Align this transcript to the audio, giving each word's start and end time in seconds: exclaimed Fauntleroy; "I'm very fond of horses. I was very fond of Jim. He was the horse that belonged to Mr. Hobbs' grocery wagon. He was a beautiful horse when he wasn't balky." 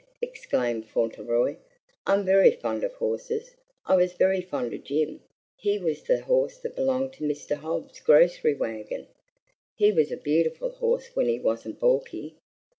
exclaimed 0.19 0.87
Fauntleroy; 0.89 1.57
"I'm 2.07 2.25
very 2.25 2.49
fond 2.49 2.83
of 2.83 2.91
horses. 2.95 3.51
I 3.85 3.95
was 3.95 4.13
very 4.13 4.41
fond 4.41 4.73
of 4.73 4.83
Jim. 4.83 5.21
He 5.59 5.77
was 5.77 6.01
the 6.01 6.21
horse 6.23 6.57
that 6.57 6.75
belonged 6.75 7.13
to 7.13 7.23
Mr. 7.23 7.55
Hobbs' 7.55 7.99
grocery 7.99 8.55
wagon. 8.55 9.05
He 9.77 9.91
was 9.91 10.11
a 10.11 10.17
beautiful 10.17 10.71
horse 10.71 11.15
when 11.15 11.27
he 11.27 11.37
wasn't 11.39 11.79
balky." 11.79 12.35